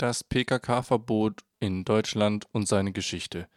Das 0.00 0.24
PKK-Verbot 0.24 1.42
in 1.58 1.84
Deutschland 1.84 2.46
und 2.52 2.66
seine 2.66 2.90
Geschichte 2.90 3.48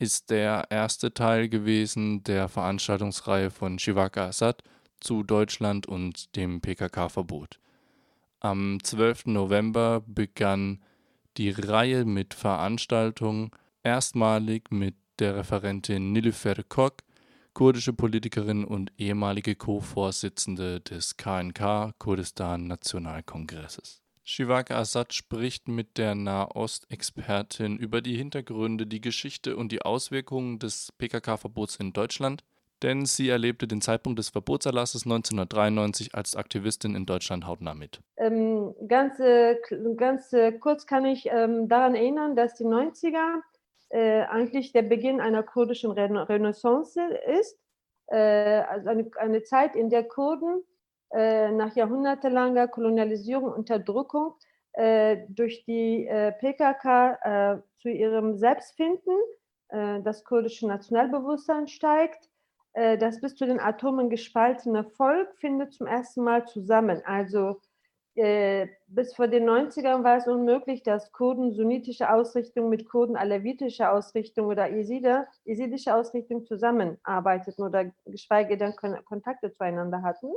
ist 0.00 0.30
der 0.30 0.66
erste 0.68 1.14
Teil 1.14 1.48
gewesen 1.48 2.24
der 2.24 2.48
Veranstaltungsreihe 2.48 3.52
von 3.52 3.78
Shivaka 3.78 4.26
Assad 4.26 4.64
zu 4.98 5.22
Deutschland 5.22 5.86
und 5.86 6.34
dem 6.34 6.60
PKK-Verbot. 6.60 7.60
Am 8.40 8.82
12. 8.82 9.26
November 9.26 10.02
begann 10.04 10.82
die 11.36 11.50
Reihe 11.50 12.04
mit 12.04 12.34
Veranstaltungen 12.34 13.52
erstmalig 13.84 14.72
mit 14.72 14.96
der 15.20 15.36
Referentin 15.36 16.10
Nilüfer 16.10 16.64
Kok, 16.68 16.94
kurdische 17.54 17.92
Politikerin 17.92 18.64
und 18.64 18.90
ehemalige 18.98 19.54
Co-Vorsitzende 19.54 20.80
des 20.80 21.16
KNK 21.16 21.94
Kurdistan 22.00 22.66
Nationalkongresses. 22.66 24.01
Shivaka 24.24 24.76
Assad 24.78 25.12
spricht 25.12 25.66
mit 25.66 25.98
der 25.98 26.14
Nahost-Expertin 26.14 27.76
über 27.76 28.00
die 28.00 28.16
Hintergründe, 28.16 28.86
die 28.86 29.00
Geschichte 29.00 29.56
und 29.56 29.72
die 29.72 29.82
Auswirkungen 29.82 30.58
des 30.58 30.92
PKK-Verbots 30.98 31.76
in 31.76 31.92
Deutschland, 31.92 32.44
denn 32.82 33.04
sie 33.04 33.28
erlebte 33.28 33.66
den 33.66 33.80
Zeitpunkt 33.80 34.18
des 34.18 34.28
Verbotserlasses 34.28 35.04
1993 35.04 36.14
als 36.14 36.36
Aktivistin 36.36 36.94
in 36.94 37.04
Deutschland 37.04 37.46
hautnah 37.46 37.74
mit. 37.74 38.00
Ähm, 38.16 38.74
ganz, 38.86 39.18
äh, 39.18 39.56
ganz 39.96 40.32
äh, 40.32 40.52
kurz 40.52 40.86
kann 40.86 41.04
ich 41.04 41.26
ähm, 41.26 41.68
daran 41.68 41.94
erinnern, 41.96 42.36
dass 42.36 42.54
die 42.54 42.64
90er 42.64 43.40
äh, 43.88 44.22
eigentlich 44.22 44.72
der 44.72 44.82
Beginn 44.82 45.20
einer 45.20 45.42
kurdischen 45.42 45.90
Renaissance 45.90 47.00
ist, 47.38 47.58
äh, 48.06 48.16
also 48.16 48.88
eine, 48.88 49.10
eine 49.16 49.42
Zeit, 49.42 49.74
in 49.74 49.90
der 49.90 50.04
Kurden 50.04 50.62
nach 51.12 51.76
jahrhundertelanger 51.76 52.68
Kolonialisierung 52.68 53.52
Unterdrückung 53.52 54.34
äh, 54.72 55.18
durch 55.28 55.64
die 55.64 56.06
äh, 56.06 56.32
PKK 56.32 57.62
zu 57.78 57.88
ihrem 57.88 58.36
Selbstfinden, 58.36 59.14
das 59.68 60.22
kurdische 60.24 60.68
Nationalbewusstsein 60.68 61.66
steigt. 61.66 62.28
das 62.74 63.20
bis 63.20 63.34
zu 63.34 63.46
den 63.46 63.58
Atomen 63.58 64.08
gespaltene 64.08 64.84
Volk 64.84 65.34
findet 65.40 65.72
zum 65.72 65.86
ersten 65.86 66.22
Mal 66.22 66.46
zusammen. 66.46 67.02
Also 67.04 67.60
bis 68.14 69.14
vor 69.16 69.28
den 69.28 69.48
90ern 69.48 70.04
war 70.04 70.18
es 70.18 70.28
unmöglich, 70.28 70.82
dass 70.82 71.10
Kurden 71.10 71.52
sunnitische 71.52 72.12
Ausrichtung 72.12 72.68
mit 72.68 72.88
Kurden 72.88 73.16
alawitischer 73.16 73.92
Ausrichtung 73.92 74.46
oder 74.46 74.68
jesidische 74.70 75.94
Ausrichtung 75.94 76.44
zusammenarbeiteten 76.44 77.64
oder 77.64 77.90
geschweige 78.04 78.58
denn 78.58 78.76
Kontakte 78.76 79.52
zueinander 79.52 80.02
hatten. 80.02 80.28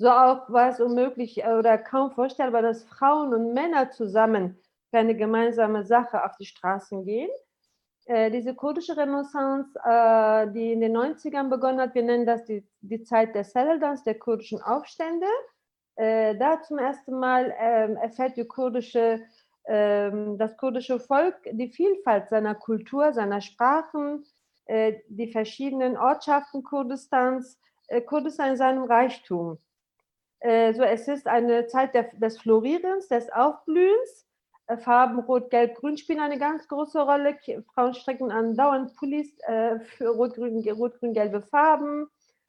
So 0.00 0.08
auch 0.08 0.48
war 0.48 0.70
es 0.70 0.80
unmöglich 0.80 1.44
äh, 1.44 1.52
oder 1.52 1.76
kaum 1.76 2.10
vorstellbar, 2.12 2.62
dass 2.62 2.84
Frauen 2.84 3.34
und 3.34 3.52
Männer 3.52 3.90
zusammen 3.90 4.58
für 4.88 4.96
eine 4.96 5.14
gemeinsame 5.14 5.84
Sache 5.84 6.24
auf 6.24 6.38
die 6.38 6.46
Straßen 6.46 7.04
gehen. 7.04 7.28
Äh, 8.06 8.30
diese 8.30 8.54
kurdische 8.54 8.96
Renaissance, 8.96 9.78
äh, 9.84 10.50
die 10.52 10.72
in 10.72 10.80
den 10.80 10.96
90ern 10.96 11.50
begonnen 11.50 11.82
hat, 11.82 11.94
wir 11.94 12.02
nennen 12.02 12.24
das 12.24 12.46
die, 12.46 12.66
die 12.80 13.02
Zeit 13.02 13.34
der 13.34 13.44
Seldans, 13.44 14.02
der 14.02 14.18
kurdischen 14.18 14.62
Aufstände. 14.62 15.26
Da 15.96 16.62
zum 16.62 16.78
ersten 16.78 17.18
Mal 17.18 17.52
ähm, 17.58 17.96
erfährt 17.96 18.38
die 18.38 18.46
kurdische, 18.46 19.20
ähm, 19.66 20.38
das 20.38 20.56
kurdische 20.56 20.98
Volk 20.98 21.36
die 21.50 21.68
Vielfalt 21.68 22.30
seiner 22.30 22.54
Kultur, 22.54 23.12
seiner 23.12 23.42
Sprachen, 23.42 24.24
die 24.66 25.30
verschiedenen 25.30 25.98
Ortschaften 25.98 26.62
Kurdistans, 26.62 27.58
Kurdistan 28.06 28.52
in 28.52 28.56
seinem 28.56 28.84
Reichtum. 28.84 29.58
Äh, 30.40 30.72
so, 30.72 30.82
es 30.82 31.06
ist 31.06 31.26
eine 31.26 31.66
Zeit 31.66 31.94
der, 31.94 32.04
des 32.14 32.38
Florierens, 32.38 33.08
des 33.08 33.30
Aufblühens. 33.30 34.26
Äh, 34.66 34.78
Farben 34.78 35.20
Rot, 35.20 35.50
Gelb, 35.50 35.76
Grün 35.76 35.98
spielen 35.98 36.20
eine 36.20 36.38
ganz 36.38 36.66
große 36.68 37.00
Rolle. 37.00 37.38
Frauen 37.74 37.94
stricken 37.94 38.30
andauernd 38.30 38.94
Pullis 38.96 39.38
äh, 39.40 39.80
für 39.80 40.08
rot-grün, 40.08 40.66
rot-grün-gelbe 40.70 41.42
Farben. 41.42 42.08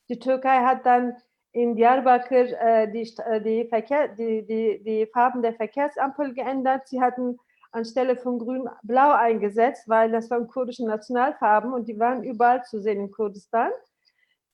Die 0.09 0.19
Türkei 0.19 0.59
hat 0.59 0.85
dann 0.85 1.15
in 1.51 1.75
Diyarbakir 1.75 2.57
äh, 2.61 2.91
die, 2.91 3.13
die, 3.43 3.67
Verkehr, 3.67 4.07
die, 4.09 4.45
die, 4.45 4.81
die 4.83 5.05
Farben 5.07 5.41
der 5.41 5.53
Verkehrsampel 5.53 6.33
geändert. 6.33 6.87
Sie 6.87 7.01
hatten 7.01 7.37
anstelle 7.73 8.15
von 8.15 8.39
grün 8.39 8.69
blau 8.83 9.11
eingesetzt, 9.11 9.87
weil 9.89 10.11
das 10.11 10.29
waren 10.29 10.47
kurdische 10.47 10.85
Nationalfarben 10.85 11.73
und 11.73 11.87
die 11.87 11.99
waren 11.99 12.23
überall 12.23 12.63
zu 12.63 12.81
sehen 12.81 13.01
in 13.01 13.11
Kurdistan 13.11 13.71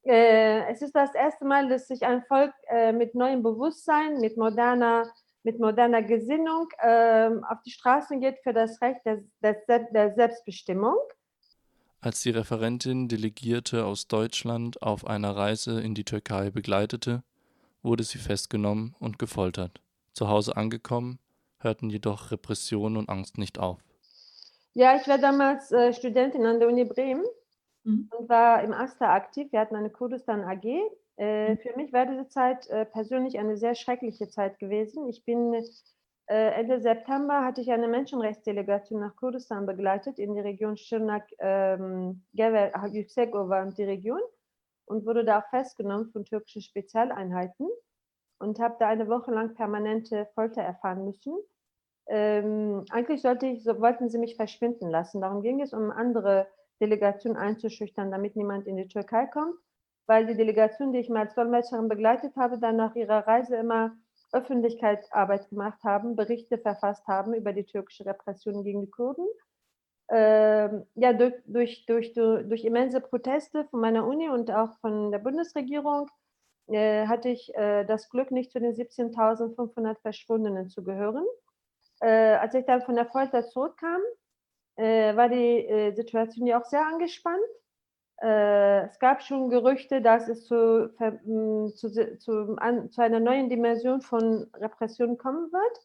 äh, 0.04 0.72
es 0.72 0.82
ist 0.82 0.96
das 0.96 1.14
erste 1.14 1.46
Mal, 1.46 1.68
dass 1.70 1.88
sich 1.88 2.04
ein 2.04 2.24
Volk 2.24 2.54
äh, 2.70 2.92
mit 2.92 3.16
neuem 3.16 3.44
Bewusstsein, 3.44 4.20
mit 4.20 4.38
moderner, 4.38 5.12
mit 5.44 5.60
moderner 5.60 6.02
Gesinnung 6.04 6.68
äh, 6.80 7.30
auf 7.50 7.62
die 7.66 7.72
Straßen 7.72 8.20
geht 8.20 8.40
für 8.44 8.54
das 8.54 8.82
Recht 8.82 9.02
der, 9.06 9.24
der, 9.42 9.80
der 9.92 10.14
Selbstbestimmung. 10.16 10.98
Als 12.00 12.22
die 12.22 12.30
Referentin 12.30 13.08
Delegierte 13.08 13.86
aus 13.86 14.08
Deutschland 14.08 14.82
auf 14.82 15.06
einer 15.06 15.36
Reise 15.36 15.82
in 15.82 15.96
die 15.96 16.06
Türkei 16.06 16.52
begleitete, 16.52 17.24
wurde 17.82 18.04
sie 18.04 18.20
festgenommen 18.20 18.96
und 19.00 19.20
gefoltert. 19.20 19.82
Zu 20.14 20.28
Hause 20.28 20.56
angekommen, 20.58 21.20
hörten 21.60 21.90
jedoch 21.90 22.32
Repression 22.32 22.98
und 22.98 23.10
Angst 23.10 23.38
nicht 23.38 23.60
auf. 23.60 23.80
Ja, 24.74 24.96
ich 24.96 25.08
war 25.08 25.18
damals 25.18 25.72
äh, 25.72 25.92
Studentin 25.92 26.46
an 26.46 26.60
der 26.60 26.70
Uni 26.70 26.86
Bremen 26.86 27.26
mhm. 27.88 28.10
und 28.18 28.30
war 28.30 28.64
im 28.64 28.74
AStA 28.74 29.14
aktiv. 29.14 29.52
Wir 29.52 29.60
hatten 29.60 29.76
eine 29.76 29.90
Kurdistan 29.90 30.44
AG. 30.44 30.66
Äh, 31.18 31.52
mhm. 31.52 31.58
Für 31.58 31.76
mich 31.76 31.94
war 31.94 32.06
diese 32.06 32.28
Zeit 32.28 32.68
äh, 32.68 32.86
persönlich 32.86 33.40
eine 33.40 33.58
sehr 33.58 33.76
schreckliche 33.76 34.30
Zeit 34.30 34.60
gewesen. 34.60 35.08
Ich 35.08 35.26
bin 35.26 35.54
äh, 35.54 36.60
Ende 36.60 36.82
September 36.82 37.46
hatte 37.46 37.62
ich 37.62 37.72
eine 37.72 37.88
Menschenrechtsdelegation 37.88 39.00
nach 39.00 39.16
Kurdistan 39.16 39.66
begleitet 39.66 40.20
in 40.20 40.36
die 40.36 40.42
Region 40.42 40.76
Schirnak, 40.76 41.26
ähm, 41.40 42.24
Yüksekova 42.34 43.64
und 43.64 43.78
die 43.78 43.86
Region 43.86 44.20
und 44.86 45.06
wurde 45.06 45.24
da 45.24 45.40
auch 45.40 45.50
festgenommen 45.50 46.12
von 46.12 46.26
türkischen 46.26 46.62
Spezialeinheiten 46.62 47.68
und 48.40 48.60
habe 48.60 48.76
da 48.80 48.90
eine 48.90 49.08
Woche 49.08 49.32
lang 49.32 49.56
permanente 49.56 50.28
Folter 50.36 50.62
erfahren 50.62 51.06
müssen. 51.06 51.34
Ähm, 52.08 52.86
eigentlich 52.90 53.22
sollte 53.22 53.48
ich, 53.48 53.64
so, 53.64 53.80
wollten 53.80 54.10
sie 54.10 54.18
mich 54.18 54.36
verschwinden 54.36 54.90
lassen. 54.90 55.22
Darum 55.22 55.42
ging 55.42 55.62
es 55.62 55.74
um 55.74 55.92
andere 55.92 56.48
Delegation 56.80 57.36
einzuschüchtern, 57.36 58.12
damit 58.12 58.36
niemand 58.36 58.68
in 58.68 58.78
die 58.78 58.88
Türkei 58.88 59.26
kommt, 59.28 59.56
weil 60.06 60.26
die 60.26 60.36
Delegation, 60.36 60.94
die 60.94 61.00
ich 61.00 61.10
mal 61.10 61.22
als 61.22 61.36
Dolmetscherin 61.36 61.90
begleitet 61.90 62.36
habe, 62.36 62.60
dann 62.60 62.76
nach 62.76 62.96
ihrer 62.96 63.28
Reise 63.28 63.56
immer 63.56 63.96
Öffentlichkeitsarbeit 64.32 65.50
gemacht 65.50 65.84
haben, 65.84 66.16
Berichte 66.16 66.58
verfasst 66.58 67.08
haben 67.08 67.34
über 67.34 67.54
die 67.54 67.64
türkische 67.64 68.06
Repression 68.06 68.64
gegen 68.64 68.82
die 68.82 68.92
Kurden. 68.92 69.26
Ähm, 70.10 70.86
ja, 70.96 71.12
durch, 71.14 71.34
durch, 71.46 71.86
durch, 71.86 72.14
durch, 72.14 72.64
immense 72.64 73.02
Proteste 73.02 73.66
von 73.66 73.82
meiner 73.82 74.08
Uni 74.08 74.30
und 74.30 74.52
auch 74.52 74.78
von 74.80 75.12
der 75.12 75.20
Bundesregierung 75.20 76.10
äh, 76.68 77.08
hatte 77.08 77.30
ich 77.30 77.54
äh, 77.56 77.84
das 77.84 78.10
Glück, 78.10 78.32
nicht 78.32 78.52
zu 78.52 78.60
den 78.60 78.74
17.500 78.74 80.00
Verschwundenen 80.02 80.70
zu 80.70 80.84
gehören. 80.84 81.26
Äh, 82.00 82.36
als 82.36 82.54
ich 82.54 82.66
dann 82.66 82.84
von 82.84 82.96
der 82.96 83.08
Folter 83.08 83.46
zurückkam, 83.48 84.02
äh, 84.78 85.16
war 85.16 85.30
die 85.30 85.66
äh, 85.68 85.92
Situation 85.94 86.48
ja 86.48 86.60
auch 86.60 86.66
sehr 86.66 86.86
angespannt. 86.86 87.42
Äh, 88.22 88.86
es 88.86 89.00
gab 89.00 89.22
schon 89.22 89.50
Gerüchte, 89.50 90.02
dass 90.02 90.28
es 90.28 90.46
zu, 90.46 90.92
zu, 91.76 92.18
zu, 92.18 92.56
an, 92.58 92.90
zu, 92.90 93.02
einer 93.02 93.20
neuen 93.20 93.50
Dimension 93.50 94.02
von 94.02 94.48
Repression 94.56 95.18
kommen 95.18 95.52
wird. 95.52 95.80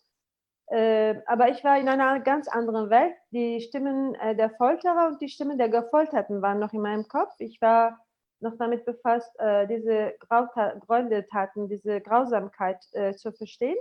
Äh, 0.68 1.20
aber 1.26 1.50
ich 1.50 1.62
war 1.64 1.78
in 1.78 1.88
einer 1.88 2.20
ganz 2.20 2.48
anderen 2.48 2.88
Welt. 2.88 3.14
Die 3.32 3.60
Stimmen 3.60 4.14
äh, 4.14 4.34
der 4.34 4.50
Folterer 4.50 5.08
und 5.08 5.20
die 5.20 5.28
Stimmen 5.28 5.58
der 5.58 5.68
Gefolterten 5.68 6.40
waren 6.40 6.58
noch 6.58 6.72
in 6.72 6.80
meinem 6.80 7.06
Kopf. 7.08 7.34
Ich 7.38 7.60
war 7.60 7.98
noch 8.40 8.56
damit 8.56 8.84
befasst, 8.86 9.30
äh, 9.38 9.66
diese 9.66 10.14
Gräueltaten, 10.20 11.68
diese 11.68 12.00
Grausamkeit 12.00 12.82
zu 13.16 13.32
verstehen 13.32 13.76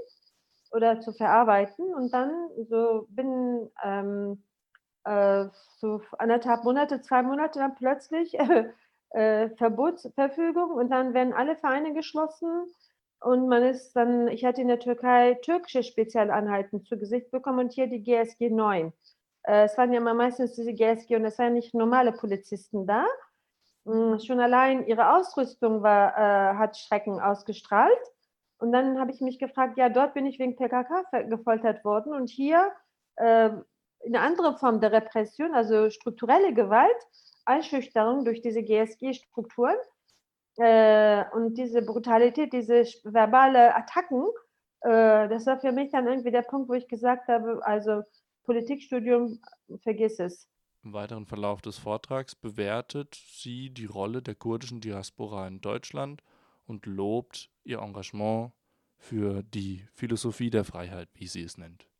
oder 0.72 1.00
zu 1.00 1.14
verarbeiten. 1.14 1.94
Und 1.96 2.14
dann 2.14 2.50
so 2.70 3.08
bin 3.10 3.70
ähm, 3.84 4.44
äh, 5.06 5.46
so 5.78 6.02
anderthalb 6.18 6.64
Monate, 6.64 7.02
zwei 7.02 7.24
Monate 7.24 7.60
dann 7.60 7.76
plötzlich 7.76 8.38
äh, 9.10 9.50
Verbotsverfügung 9.58 10.72
und 10.72 10.90
dann 10.90 11.14
werden 11.14 11.34
alle 11.34 11.56
Vereine 11.56 11.94
geschlossen 11.94 12.66
und 13.22 13.48
man 13.48 13.64
ist 13.64 13.94
dann, 13.94 14.28
ich 14.28 14.44
hatte 14.46 14.62
in 14.62 14.68
der 14.68 14.80
Türkei 14.80 15.36
türkische 15.44 15.84
Spezialeinheiten 15.84 16.84
zu 16.84 16.98
Gesicht 16.98 17.30
bekommen 17.30 17.60
und 17.60 17.72
hier 17.72 17.88
die 17.88 18.02
GSG 18.04 18.50
9. 18.50 18.92
Äh, 19.44 19.66
es 19.66 19.78
waren 19.78 19.92
ja 19.94 20.00
immer 20.00 20.16
meistens 20.16 20.54
diese 20.56 20.74
GSG 20.74 21.16
und 21.16 21.26
es 21.26 21.38
waren 21.38 21.54
nicht 21.54 21.74
normale 21.76 22.14
Polizisten 22.14 22.88
da. 22.88 23.06
Mhm, 23.86 24.20
schon 24.20 24.40
allein 24.40 24.88
ihre 24.88 25.16
Ausrüstung 25.16 25.84
war, 25.84 26.18
äh, 26.18 26.58
hat 26.58 26.78
Schrecken 26.78 27.20
ausgestrahlt. 27.20 28.00
Und 28.58 28.72
dann 28.72 29.00
habe 29.00 29.12
ich 29.12 29.22
mich 29.22 29.40
gefragt, 29.40 29.78
ja, 29.78 29.90
dort 29.90 30.14
bin 30.14 30.26
ich 30.26 30.40
wegen 30.40 30.56
PKK 30.56 31.04
gefoltert 31.30 31.84
worden 31.84 32.14
und 32.14 32.30
hier 32.30 32.72
äh, 33.16 33.52
eine 34.06 34.20
andere 34.20 34.58
Form 34.58 34.80
der 34.80 34.92
Repression, 34.92 35.54
also 35.54 35.90
strukturelle 35.90 36.54
Gewalt, 36.54 36.96
Einschüchterung 37.46 38.26
durch 38.26 38.42
diese 38.42 38.64
GSG-Strukturen 38.64 39.76
äh, 40.58 41.24
und 41.34 41.58
diese 41.58 41.82
Brutalität, 41.82 42.54
diese 42.54 42.84
verbale 43.04 43.76
Attacken 43.76 44.26
Äh, 44.84 45.30
das 45.30 45.46
war 45.46 45.60
für 45.60 45.72
mich 45.72 45.92
dann 45.92 46.08
irgendwie 46.08 46.32
der 46.32 46.42
Punkt, 46.42 46.68
wo 46.68 46.74
ich 46.74 46.88
gesagt 46.88 47.28
habe, 47.28 47.62
also 47.64 48.02
Politikstudium, 48.44 49.40
vergiss 49.84 50.20
es. 50.20 50.48
Im 50.84 50.94
weiteren 50.94 51.28
Verlauf 51.28 51.62
des 51.62 51.78
Vortrags 51.78 52.34
bewertet 52.34 53.16
sie 53.16 53.70
die 53.70 53.86
Rolle 53.86 54.24
der 54.24 54.34
kurdischen 54.34 54.82
Diaspora 54.82 55.48
in 55.48 55.62
Deutschland 55.62 56.24
und 56.66 56.88
lobt 56.88 57.52
ihr 57.64 57.80
Engagement 57.80 58.54
für 58.98 59.44
die 59.44 59.88
Philosophie 59.94 60.50
der 60.50 60.64
Freiheit, 60.64 61.10
wie 61.14 61.28
sie 61.28 61.44
es 61.44 61.60
nennt. 61.60 61.91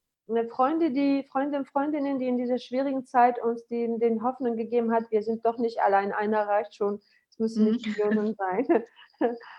Freunde, 0.50 0.92
die 0.92 1.24
Freunde 1.32 1.58
und 1.58 1.68
Freundinnen, 1.68 2.20
die 2.20 2.28
in 2.28 2.38
dieser 2.38 2.58
schwierigen 2.58 3.06
Zeit 3.06 3.42
uns 3.42 3.68
den, 3.68 4.00
den 4.00 4.24
Hoffnung 4.24 4.56
gegeben 4.56 4.92
hat, 4.92 5.12
wir 5.12 5.24
sind 5.24 5.46
doch 5.46 5.58
nicht 5.58 5.80
allein, 5.82 6.12
einer 6.12 6.48
reicht 6.48 6.76
schon, 6.76 7.02
es 7.30 7.40
müssen 7.40 7.66
nicht 7.66 7.86
mhm. 7.86 7.94
Millionen 7.94 8.36
sein. 8.38 8.68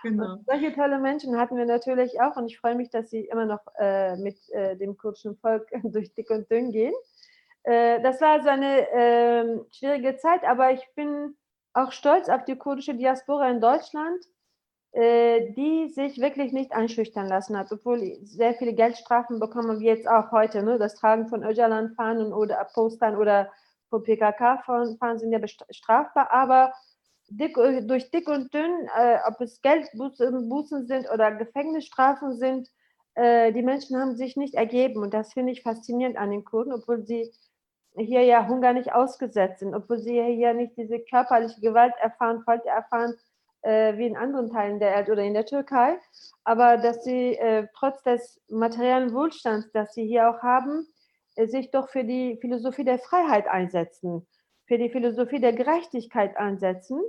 Genau. 0.03 0.39
solche 0.45 0.73
tolle 0.73 0.99
Menschen 0.99 1.39
hatten 1.39 1.55
wir 1.55 1.65
natürlich 1.65 2.19
auch 2.19 2.35
und 2.35 2.47
ich 2.47 2.59
freue 2.59 2.75
mich, 2.75 2.89
dass 2.89 3.09
sie 3.09 3.21
immer 3.21 3.45
noch 3.45 3.61
äh, 3.79 4.17
mit 4.17 4.37
äh, 4.49 4.75
dem 4.75 4.97
kurdischen 4.97 5.37
Volk 5.37 5.69
durch 5.83 6.13
dick 6.13 6.29
und 6.29 6.51
dünn 6.51 6.71
gehen. 6.71 6.93
Äh, 7.63 8.01
das 8.01 8.19
war 8.19 8.31
also 8.33 8.49
eine 8.49 8.89
ähm, 8.91 9.65
schwierige 9.71 10.17
Zeit, 10.17 10.43
aber 10.43 10.71
ich 10.71 10.85
bin 10.95 11.35
auch 11.73 11.91
stolz 11.91 12.29
auf 12.29 12.43
die 12.45 12.57
kurdische 12.57 12.93
Diaspora 12.93 13.49
in 13.49 13.61
Deutschland, 13.61 14.25
die 14.95 15.89
sich 15.89 16.21
wirklich 16.21 16.53
nicht 16.53 16.71
einschüchtern 16.71 17.27
lassen 17.27 17.57
hat, 17.57 17.71
obwohl 17.71 18.19
sehr 18.23 18.53
viele 18.53 18.73
Geldstrafen 18.73 19.39
bekommen, 19.39 19.79
wie 19.79 19.87
jetzt 19.87 20.07
auch 20.07 20.31
heute. 20.31 20.61
Ne? 20.61 20.77
Das 20.77 20.93
Tragen 20.93 21.27
von 21.27 21.43
Öcalan-Fahnen 21.43 22.31
oder 22.31 22.63
Postern 22.75 23.15
oder 23.15 23.51
von 23.89 24.03
PKK-Fahnen 24.03 25.19
sind 25.19 25.31
ja 25.31 25.39
strafbar, 25.47 26.31
aber 26.31 26.73
dick, 27.29 27.55
durch 27.87 28.11
dick 28.11 28.27
und 28.27 28.53
dünn, 28.53 28.87
äh, 28.95 29.17
ob 29.27 29.41
es 29.41 29.61
Geldbußen 29.61 30.87
sind 30.87 31.09
oder 31.11 31.31
Gefängnisstrafen 31.31 32.37
sind, 32.37 32.69
äh, 33.15 33.51
die 33.53 33.61
Menschen 33.61 33.99
haben 33.99 34.15
sich 34.15 34.35
nicht 34.35 34.55
ergeben. 34.55 35.01
Und 35.01 35.13
das 35.13 35.33
finde 35.33 35.51
ich 35.51 35.61
faszinierend 35.61 36.17
an 36.17 36.31
den 36.31 36.43
Kurden, 36.43 36.73
obwohl 36.73 37.03
sie 37.05 37.31
hier 37.95 38.23
ja 38.23 38.47
Hunger 38.47 38.73
nicht 38.73 38.93
ausgesetzt 38.93 39.59
sind, 39.59 39.75
obwohl 39.75 39.99
sie 39.99 40.21
hier 40.23 40.53
nicht 40.53 40.75
diese 40.77 40.99
körperliche 40.99 41.61
Gewalt 41.61 41.93
erfahren, 42.01 42.41
Folter 42.43 42.69
erfahren, 42.69 43.13
äh, 43.63 43.97
wie 43.97 44.07
in 44.07 44.15
anderen 44.15 44.49
Teilen 44.49 44.79
der 44.79 44.91
Erde 44.91 45.11
oder 45.11 45.23
in 45.23 45.33
der 45.33 45.45
Türkei. 45.45 45.97
Aber 46.43 46.77
dass 46.77 47.03
sie 47.03 47.35
äh, 47.37 47.67
trotz 47.75 48.03
des 48.03 48.39
materiellen 48.49 49.13
Wohlstands, 49.13 49.71
das 49.73 49.93
sie 49.93 50.05
hier 50.05 50.29
auch 50.29 50.41
haben, 50.41 50.87
äh, 51.35 51.47
sich 51.47 51.71
doch 51.71 51.89
für 51.89 52.03
die 52.03 52.37
Philosophie 52.39 52.83
der 52.83 52.99
Freiheit 52.99 53.47
einsetzen, 53.47 54.27
für 54.65 54.77
die 54.77 54.89
Philosophie 54.89 55.39
der 55.39 55.53
Gerechtigkeit 55.53 56.37
einsetzen. 56.37 57.01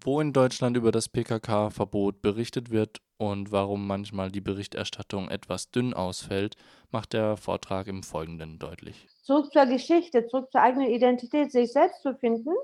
Wo 0.00 0.20
in 0.20 0.32
Deutschland 0.32 0.76
über 0.76 0.92
das 0.92 1.08
PKK-Verbot 1.08 2.22
berichtet 2.22 2.70
wird 2.70 2.98
und 3.16 3.50
warum 3.50 3.86
manchmal 3.86 4.30
die 4.30 4.40
Berichterstattung 4.40 5.28
etwas 5.28 5.72
dünn 5.72 5.92
ausfällt, 5.92 6.54
macht 6.92 7.14
der 7.14 7.36
Vortrag 7.36 7.88
im 7.88 8.04
Folgenden 8.04 8.60
deutlich 8.60 9.08
zurück 9.28 9.52
zur 9.52 9.66
Geschichte, 9.66 10.26
zurück 10.26 10.50
zur 10.50 10.62
eigenen 10.62 10.88
Identität, 10.88 11.52
sich 11.52 11.70
selbst 11.70 12.00
zu 12.00 12.14
finden, 12.14 12.54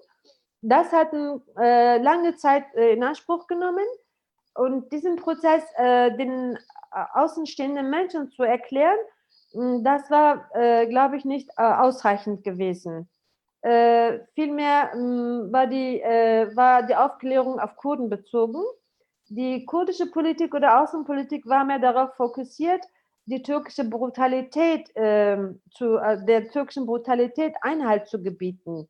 das 0.64 0.92
hat 0.92 1.12
äh, 1.12 1.98
lange 1.98 2.36
Zeit 2.36 2.64
äh, 2.74 2.94
in 2.94 3.02
Anspruch 3.02 3.46
genommen. 3.46 3.84
Und 4.54 4.90
diesen 4.92 5.16
Prozess 5.16 5.62
äh, 5.76 6.16
den 6.16 6.56
äh, 6.56 6.58
außenstehenden 7.12 7.90
Menschen 7.90 8.30
zu 8.30 8.44
erklären, 8.44 8.96
hm, 9.52 9.84
das 9.84 10.10
war, 10.10 10.48
äh, 10.54 10.86
glaube 10.86 11.16
ich, 11.16 11.24
nicht 11.24 11.50
äh, 11.56 11.62
ausreichend 11.62 12.44
gewesen. 12.44 13.08
vielmehr 14.34 14.92
hm, 14.92 15.50
war, 15.50 15.66
die, 15.66 16.02
war 16.54 16.82
die 16.82 16.94
Aufklärung 16.94 17.58
auf 17.58 17.76
Kurden 17.76 18.10
bezogen. 18.10 18.62
Die 19.28 19.64
kurdische 19.64 20.10
Politik 20.10 20.54
oder 20.54 20.82
Außenpolitik 20.82 21.46
war 21.46 21.64
mehr 21.64 21.78
darauf 21.78 22.14
fokussiert, 22.14 22.84
die 23.24 23.42
türkische 23.42 23.84
Brutalität, 23.84 24.94
äh, 24.96 25.38
zu, 25.70 25.96
der 26.28 26.50
türkischen 26.50 26.84
Brutalität 26.84 27.54
Einhalt 27.62 28.06
zu 28.06 28.22
gebieten. 28.22 28.86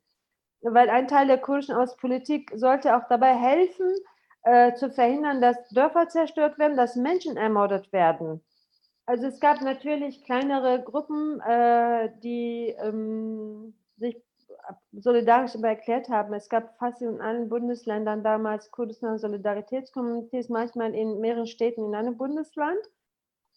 Weil 0.73 0.89
ein 0.89 1.07
Teil 1.07 1.27
der 1.27 1.37
kurdischen 1.37 1.75
Außenpolitik 1.75 2.51
sollte 2.55 2.97
auch 2.97 3.07
dabei 3.07 3.35
helfen, 3.35 3.93
äh, 4.43 4.73
zu 4.73 4.89
verhindern, 4.89 5.41
dass 5.41 5.69
Dörfer 5.69 6.07
zerstört 6.07 6.57
werden, 6.57 6.77
dass 6.77 6.95
Menschen 6.95 7.37
ermordet 7.37 7.91
werden. 7.93 8.41
Also 9.05 9.27
es 9.27 9.39
gab 9.39 9.61
natürlich 9.61 10.23
kleinere 10.23 10.81
Gruppen, 10.81 11.39
äh, 11.41 12.09
die 12.23 12.75
ähm, 12.79 13.75
sich 13.97 14.21
solidarisch 14.93 15.55
aber 15.55 15.69
erklärt 15.69 16.09
haben. 16.09 16.33
Es 16.33 16.49
gab 16.49 16.77
fast 16.79 17.01
in 17.01 17.21
allen 17.21 17.49
Bundesländern 17.49 18.23
damals 18.23 18.71
Kurdistan 18.71 19.19
Solidaritätskomitees, 19.19 20.49
manchmal 20.49 20.95
in 20.95 21.19
mehreren 21.19 21.47
Städten 21.47 21.85
in 21.85 21.95
einem 21.95 22.17
Bundesland. 22.17 22.79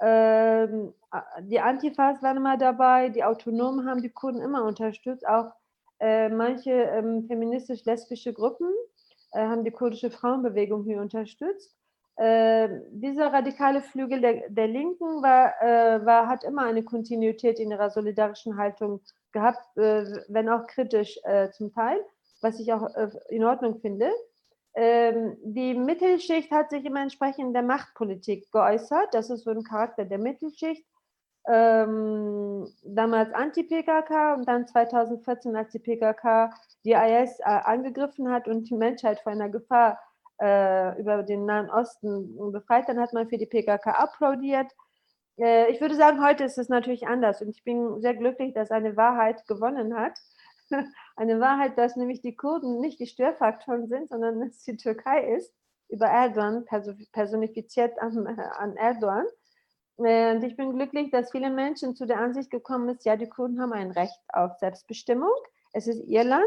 Ähm, 0.00 0.94
die 1.40 1.60
Antifas 1.60 2.22
waren 2.22 2.36
immer 2.36 2.56
dabei, 2.56 3.08
die 3.08 3.24
Autonomen 3.24 3.88
haben 3.88 4.02
die 4.02 4.10
Kurden 4.10 4.40
immer 4.40 4.64
unterstützt, 4.64 5.26
auch 5.26 5.52
äh, 6.00 6.28
manche 6.28 6.70
ähm, 6.70 7.24
feministisch-lesbische 7.26 8.32
Gruppen 8.32 8.68
äh, 9.32 9.40
haben 9.40 9.64
die 9.64 9.70
kurdische 9.70 10.10
Frauenbewegung 10.10 10.84
hier 10.84 11.00
unterstützt. 11.00 11.74
Äh, 12.16 12.68
dieser 12.90 13.32
radikale 13.32 13.80
Flügel 13.80 14.20
der, 14.20 14.50
der 14.50 14.66
Linken 14.66 15.22
war, 15.22 15.52
äh, 15.62 16.04
war, 16.04 16.26
hat 16.26 16.42
immer 16.42 16.64
eine 16.64 16.82
Kontinuität 16.82 17.60
in 17.60 17.70
ihrer 17.70 17.90
solidarischen 17.90 18.56
Haltung 18.56 19.00
gehabt, 19.30 19.76
äh, 19.76 20.04
wenn 20.28 20.48
auch 20.48 20.66
kritisch 20.66 21.18
zum 21.52 21.72
Teil, 21.72 22.00
was 22.40 22.58
ich 22.58 22.72
auch 22.72 22.88
in 23.28 23.44
Ordnung 23.44 23.80
finde. 23.80 24.10
Ähm, 24.74 25.36
die 25.42 25.74
Mittelschicht 25.74 26.50
hat 26.50 26.70
sich 26.70 26.84
immer 26.84 27.02
entsprechend 27.02 27.54
der 27.54 27.62
Machtpolitik 27.62 28.50
geäußert. 28.52 29.12
Das 29.12 29.30
ist 29.30 29.44
so 29.44 29.50
ein 29.50 29.64
Charakter 29.64 30.04
der 30.04 30.18
Mittelschicht. 30.18 30.84
Ähm, 31.50 32.66
damals 32.84 33.32
Anti-PKK 33.32 34.34
und 34.34 34.46
dann 34.46 34.66
2014, 34.66 35.56
als 35.56 35.70
die 35.72 35.78
PKK 35.78 36.50
die 36.84 36.92
IS 36.92 37.40
äh, 37.40 37.44
angegriffen 37.44 38.30
hat 38.30 38.46
und 38.48 38.68
die 38.68 38.74
Menschheit 38.74 39.20
vor 39.20 39.32
einer 39.32 39.48
Gefahr 39.48 39.98
äh, 40.40 41.00
über 41.00 41.22
den 41.22 41.46
Nahen 41.46 41.70
Osten 41.70 42.36
befreit, 42.52 42.88
dann 42.88 43.00
hat 43.00 43.12
man 43.14 43.28
für 43.28 43.38
die 43.38 43.46
PKK 43.46 43.92
applaudiert. 43.92 44.70
Äh, 45.38 45.70
ich 45.72 45.80
würde 45.80 45.94
sagen, 45.94 46.22
heute 46.22 46.44
ist 46.44 46.58
es 46.58 46.68
natürlich 46.68 47.08
anders 47.08 47.40
und 47.40 47.48
ich 47.48 47.64
bin 47.64 48.00
sehr 48.00 48.14
glücklich, 48.14 48.52
dass 48.52 48.70
eine 48.70 48.96
Wahrheit 48.96 49.46
gewonnen 49.46 49.96
hat 49.96 50.18
eine 51.16 51.40
Wahrheit, 51.40 51.78
dass 51.78 51.96
nämlich 51.96 52.20
die 52.20 52.36
Kurden 52.36 52.80
nicht 52.80 53.00
die 53.00 53.06
Störfaktoren 53.06 53.88
sind, 53.88 54.08
sondern 54.08 54.40
dass 54.40 54.62
die 54.62 54.76
Türkei 54.76 55.34
ist, 55.36 55.52
über 55.88 56.06
Erdogan, 56.06 56.66
personifiziert 57.12 57.98
an, 57.98 58.26
an 58.26 58.76
Erdogan. 58.76 59.24
Und 59.98 60.44
ich 60.44 60.56
bin 60.56 60.72
glücklich, 60.74 61.10
dass 61.10 61.32
viele 61.32 61.50
Menschen 61.50 61.96
zu 61.96 62.06
der 62.06 62.20
Ansicht 62.20 62.50
gekommen 62.50 62.86
sind, 62.88 63.04
ja, 63.04 63.16
die 63.16 63.28
Kurden 63.28 63.60
haben 63.60 63.72
ein 63.72 63.90
Recht 63.90 64.18
auf 64.32 64.56
Selbstbestimmung. 64.58 65.32
Es 65.72 65.86
ist 65.86 66.04
ihr 66.04 66.24
Land. 66.24 66.44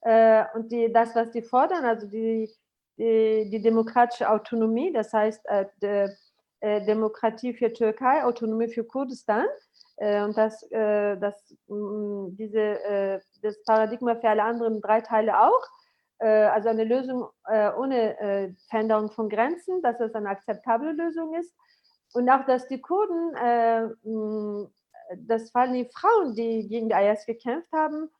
Äh, 0.00 0.44
und 0.54 0.72
die, 0.72 0.92
das, 0.92 1.14
was 1.14 1.30
die 1.30 1.42
fordern, 1.42 1.84
also 1.84 2.08
die, 2.08 2.50
die, 2.98 3.48
die 3.50 3.62
demokratische 3.62 4.28
Autonomie, 4.28 4.92
das 4.92 5.12
heißt 5.12 5.46
äh, 5.46 6.08
äh, 6.60 6.84
Demokratie 6.84 7.54
für 7.54 7.72
Türkei, 7.72 8.24
Autonomie 8.24 8.68
für 8.68 8.84
Kurdistan, 8.84 9.46
äh, 10.02 10.22
und 10.22 10.36
das, 10.36 10.62
äh, 10.72 11.16
das, 11.16 11.34
mm, 11.68 12.36
diese, 12.36 12.58
äh, 12.58 13.20
das 13.42 13.62
Paradigma 13.64 14.16
für 14.16 14.28
alle 14.28 14.42
anderen 14.42 14.80
drei 14.80 15.00
Teile 15.00 15.40
auch. 15.40 15.62
also 16.24 16.68
eine 16.68 16.84
Lösung 16.84 17.26
ohne 17.76 18.54
Veränderung 18.70 19.10
von 19.10 19.28
Grenzen, 19.28 19.82
dass 19.82 19.98
es 19.98 20.14
eine 20.14 20.28
akzeptable 20.28 20.92
Lösung 20.92 21.34
ist. 21.34 21.52
Und 22.12 22.28
auch, 22.28 22.44
dass 22.44 22.68
die 22.68 22.80
Kurden, 22.80 23.32
mm, 24.02 24.66
das 25.16 25.50
fallen 25.50 25.74
die 25.74 25.88
Frauen, 25.92 26.34
die 26.34 26.68
gegen 26.68 26.88
die 26.88 26.94
IS 26.94 27.26
gekämpft 27.26 27.72
haben, 27.72 28.10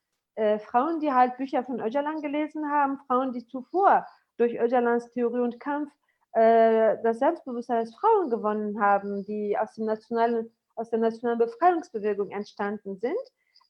Frauen, 0.60 1.00
die 1.00 1.12
halt 1.12 1.36
Bücher 1.36 1.62
von 1.62 1.78
Öcalan 1.80 2.22
gelesen 2.22 2.70
haben, 2.70 2.98
Frauen, 3.06 3.32
die 3.32 3.46
zuvor 3.46 4.06
durch 4.38 4.58
Öcalans 4.58 5.10
Theorie 5.12 5.40
und 5.40 5.60
Kampf 5.60 5.92
das 6.34 7.18
Selbstbewusstsein 7.18 7.78
als 7.78 7.94
Frauen 7.94 8.30
gewonnen 8.30 8.80
haben, 8.80 9.24
die 9.26 9.58
aus 9.58 9.74
dem 9.74 9.84
nationalen 9.84 10.50
aus 10.74 10.90
der 10.90 10.98
nationalen 10.98 11.38
Befreiungsbewegung 11.38 12.30
entstanden 12.30 12.96
sind, 12.96 13.18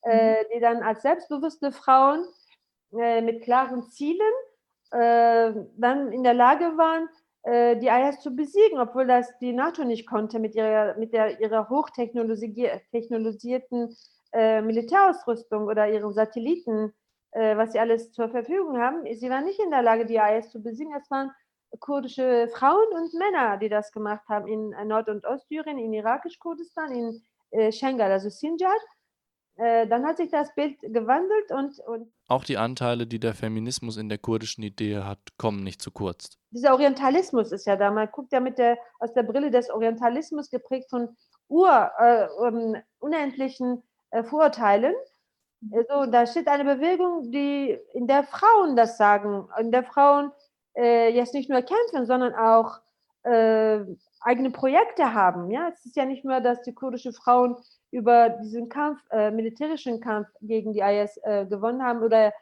äh, 0.02 0.42
mhm. 0.42 0.46
die 0.54 0.60
dann 0.60 0.82
als 0.82 1.02
selbstbewusste 1.02 1.72
Frauen 1.72 2.24
äh, 2.98 3.20
mit 3.20 3.42
klaren 3.42 3.90
Zielen 3.90 4.32
äh, 4.90 5.52
dann 5.76 6.12
in 6.12 6.22
der 6.22 6.34
Lage 6.34 6.76
waren, 6.76 7.04
äh, 7.04 7.08
die 7.44 7.88
IS 7.88 8.20
zu 8.20 8.36
besiegen, 8.36 8.78
obwohl 8.78 9.06
das 9.06 9.36
die 9.40 9.52
NATO 9.52 9.84
nicht 9.84 10.06
konnte 10.06 10.38
mit 10.38 10.54
ihrer, 10.54 10.96
mit 10.96 11.12
der, 11.12 11.40
ihrer 11.40 11.68
hochtechnologisierten 11.68 13.96
äh, 14.32 14.62
Militärausrüstung 14.62 15.66
oder 15.66 15.90
ihren 15.90 16.12
Satelliten, 16.12 16.92
äh, 17.32 17.56
was 17.56 17.72
sie 17.72 17.80
alles 17.80 18.12
zur 18.12 18.28
Verfügung 18.28 18.78
haben. 18.78 19.04
Sie 19.14 19.28
waren 19.28 19.44
nicht 19.44 19.60
in 19.60 19.70
der 19.70 19.82
Lage, 19.82 20.06
die 20.06 20.16
IS 20.16 20.50
zu 20.50 20.62
besiegen. 20.62 20.94
Es 20.94 21.10
waren 21.10 21.32
kurdische 21.80 22.48
Frauen 22.48 22.86
und 22.92 23.14
Männer, 23.14 23.56
die 23.58 23.68
das 23.68 23.92
gemacht 23.92 24.26
haben 24.28 24.46
in 24.46 24.72
äh, 24.72 24.84
Nord- 24.84 25.08
und 25.08 25.26
Ostsyrien, 25.26 25.78
in 25.78 25.92
irakisch-Kurdistan, 25.92 26.92
in 26.92 27.22
äh, 27.50 27.72
Schengal, 27.72 28.10
also 28.10 28.28
Sinjar. 28.28 28.74
Äh, 29.56 29.86
dann 29.86 30.06
hat 30.06 30.16
sich 30.16 30.30
das 30.30 30.54
Bild 30.54 30.78
gewandelt 30.80 31.52
und, 31.52 31.78
und 31.80 32.12
auch 32.32 32.44
die 32.44 32.58
Anteile, 32.58 33.06
die 33.06 33.20
der 33.20 33.34
Feminismus 33.34 33.96
in 33.96 34.08
der 34.08 34.18
kurdischen 34.18 34.64
Idee 34.64 34.98
hat, 34.98 35.18
kommen 35.38 35.62
nicht 35.62 35.80
zu 35.80 35.90
kurz. 35.90 36.38
Dieser 36.50 36.72
Orientalismus 36.72 37.52
ist 37.52 37.66
ja 37.66 37.76
da. 37.76 37.90
Man 37.90 38.08
guckt 38.10 38.32
ja 38.32 38.40
mit 38.40 38.58
der, 38.58 38.76
aus 38.98 39.12
der 39.12 39.22
Brille 39.22 39.50
des 39.50 39.70
Orientalismus 39.70 40.50
geprägt 40.50 40.90
von 40.90 41.16
ur, 41.48 41.90
äh, 41.98 42.26
um, 42.38 42.76
unendlichen 42.98 43.82
äh, 44.10 44.24
Vorurteilen. 44.24 44.94
Also, 45.70 46.10
da 46.10 46.26
steht 46.26 46.48
eine 46.48 46.64
Bewegung, 46.64 47.30
die, 47.30 47.78
in 47.92 48.08
der 48.08 48.24
Frauen 48.24 48.74
das 48.74 48.96
sagen, 48.96 49.48
in 49.60 49.70
der 49.70 49.84
Frauen 49.84 50.32
äh, 50.76 51.14
jetzt 51.14 51.34
nicht 51.34 51.48
nur 51.48 51.62
kämpfen, 51.62 52.06
sondern 52.06 52.34
auch 52.34 52.80
äh, 53.22 53.80
eigene 54.20 54.50
Projekte 54.50 55.14
haben. 55.14 55.50
Ja, 55.50 55.68
es 55.68 55.84
ist 55.84 55.96
ja 55.96 56.04
nicht 56.04 56.24
nur, 56.24 56.40
dass 56.40 56.62
die 56.62 56.74
kurdischen 56.74 57.12
Frauen 57.12 57.56
über 57.92 58.30
diesen 58.30 58.68
Kampf, 58.68 59.00
äh, 59.10 59.30
militärischen 59.30 60.00
Kampf 60.00 60.28
gegen 60.40 60.72
die 60.72 60.80
IS 60.80 61.18
äh, 61.22 61.46
gewonnen 61.46 61.82
haben 61.82 62.02
oder 62.02 62.32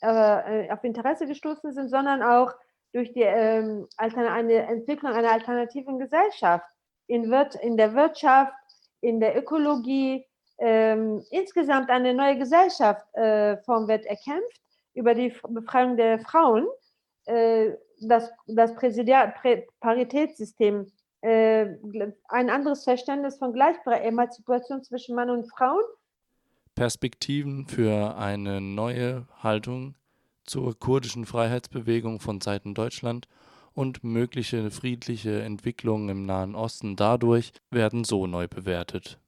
äh, 0.00 0.70
auf 0.70 0.82
Interesse 0.84 1.26
gestoßen 1.26 1.72
sind, 1.72 1.90
sondern 1.90 2.22
auch 2.22 2.52
durch 2.92 3.12
die 3.12 3.22
ähm, 3.22 3.86
eine 3.96 4.54
Entwicklung 4.62 5.12
einer 5.12 5.32
alternativen 5.32 5.98
Gesellschaft 5.98 6.64
in, 7.06 7.30
Wirt 7.30 7.56
in 7.56 7.76
der 7.76 7.94
Wirtschaft, 7.94 8.52
in 9.00 9.20
der 9.20 9.36
Ökologie, 9.36 10.24
ähm, 10.58 11.24
insgesamt 11.30 11.90
eine 11.90 12.14
neue 12.14 12.38
Gesellschaftsform 12.38 13.84
äh, 13.84 13.88
wird 13.88 14.06
erkämpft 14.06 14.60
über 14.94 15.14
die 15.14 15.34
Befreiung 15.48 15.96
der 15.96 16.20
Frauen. 16.20 16.66
Äh, 17.26 17.72
das 18.02 18.30
das 18.46 18.74
Präsidial 18.74 19.34
Paritätssystem, 19.80 20.90
äh, 21.22 21.66
ein 22.28 22.50
anderes 22.50 22.84
Verständnis 22.84 23.38
von 23.38 23.52
Gleichberechtigung, 23.52 24.12
Emanzipation 24.12 24.82
zwischen 24.82 25.14
Mann 25.14 25.30
und 25.30 25.50
Frauen. 25.50 25.82
Perspektiven 26.74 27.66
für 27.66 28.16
eine 28.16 28.60
neue 28.60 29.26
Haltung 29.42 29.94
zur 30.44 30.78
kurdischen 30.78 31.26
Freiheitsbewegung 31.26 32.20
von 32.20 32.40
Seiten 32.40 32.74
Deutschland 32.74 33.28
und 33.74 34.02
mögliche 34.02 34.70
friedliche 34.70 35.42
Entwicklungen 35.42 36.08
im 36.08 36.26
Nahen 36.26 36.54
Osten 36.54 36.96
dadurch 36.96 37.52
werden 37.70 38.04
so 38.04 38.26
neu 38.26 38.48
bewertet. 38.48 39.20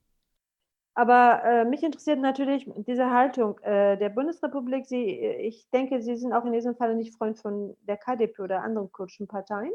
Aber 0.95 1.43
äh, 1.45 1.65
mich 1.65 1.83
interessiert 1.83 2.19
natürlich 2.19 2.71
diese 2.87 3.11
Haltung 3.11 3.59
äh, 3.61 3.97
der 3.97 4.11
Bundesrepublik. 4.11 4.85
Sie, 4.87 5.07
ich 5.07 5.71
denke, 5.71 6.03
Sie 6.03 6.17
sind 6.17 6.35
auch 6.35 6.45
in 6.45 6.53
diesem 6.53 6.77
Fall 6.77 6.95
nicht 6.97 7.17
Freund 7.17 7.39
von 7.39 7.75
der 7.89 7.97
KDP 7.97 8.43
oder 8.43 8.63
anderen 8.63 8.93
kurdischen 8.93 9.27
Parteien, 9.27 9.73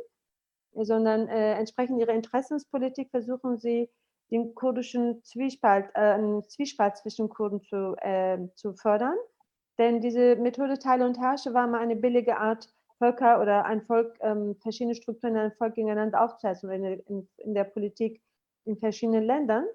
sondern 0.73 1.27
äh, 1.27 1.53
entsprechend 1.53 1.99
Ihrer 1.99 2.13
Interessenspolitik 2.13 3.09
versuchen 3.09 3.57
Sie, 3.57 3.89
den 4.31 4.53
kurdischen 4.55 5.23
Zwiespalt, 5.23 5.89
äh, 5.93 6.41
Zwiespalt 6.47 6.97
zwischen 6.97 7.29
Kurden 7.29 7.61
zu, 7.61 7.95
ähm, 8.01 8.51
zu 8.55 8.73
fördern. 8.73 9.15
Denn 9.77 10.01
diese 10.01 10.35
Methode 10.35 10.79
Teile 10.79 11.05
und 11.05 11.19
Herrsche 11.19 11.53
war 11.53 11.67
mal 11.67 11.79
eine 11.79 11.95
billige 11.95 12.37
Art, 12.37 12.67
Völker 12.97 13.39
oder 13.41 13.65
ein 13.65 13.83
Volk, 13.83 14.17
ähm, 14.21 14.55
verschiedene 14.59 14.95
Strukturen 14.95 15.35
in 15.35 15.39
einem 15.39 15.51
Volk 15.51 15.75
gegeneinander 15.75 16.23
aufzusetzen 16.23 16.71
in, 16.71 16.83
in, 16.83 17.29
in 17.37 17.53
der 17.53 17.63
Politik 17.63 18.21
in 18.65 18.77
verschiedenen 18.77 19.23
Ländern. 19.23 19.65